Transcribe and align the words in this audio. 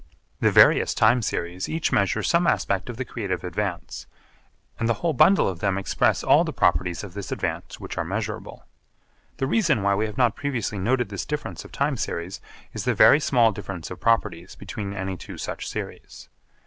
The 0.39 0.49
various 0.51 0.95
time 0.95 1.21
series 1.21 1.69
each 1.69 1.91
measure 1.91 2.23
some 2.23 2.47
aspect 2.47 2.89
of 2.89 2.97
the 2.97 3.05
creative 3.05 3.43
advance, 3.43 4.07
and 4.79 4.89
the 4.89 4.95
whole 4.95 5.13
bundle 5.13 5.47
of 5.47 5.59
them 5.59 5.77
express 5.77 6.23
all 6.23 6.43
the 6.43 6.51
properties 6.51 7.03
of 7.03 7.13
this 7.13 7.31
advance 7.31 7.79
which 7.79 7.99
are 7.99 8.03
measurable. 8.03 8.65
The 9.37 9.45
reason 9.45 9.83
why 9.83 9.93
we 9.93 10.07
have 10.07 10.17
not 10.17 10.35
previously 10.35 10.79
noted 10.79 11.09
this 11.09 11.23
difference 11.27 11.63
of 11.63 11.71
time 11.71 11.97
series 11.97 12.41
is 12.73 12.83
the 12.85 12.95
very 12.95 13.19
small 13.19 13.51
difference 13.51 13.91
of 13.91 13.99
properties 13.99 14.55
between 14.55 14.91
any 14.95 15.17
two 15.17 15.37
such 15.37 15.69
series. 15.69 16.29